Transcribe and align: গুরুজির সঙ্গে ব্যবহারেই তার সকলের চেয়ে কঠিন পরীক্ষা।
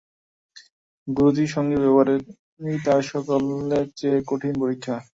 গুরুজির 1.07 1.49
সঙ্গে 1.55 1.77
ব্যবহারেই 1.83 2.21
তার 2.85 3.01
সকলের 3.09 3.85
চেয়ে 3.97 4.19
কঠিন 4.29 4.53
পরীক্ষা। 4.61 4.95